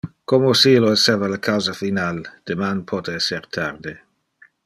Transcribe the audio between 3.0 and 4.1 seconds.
esser tarde.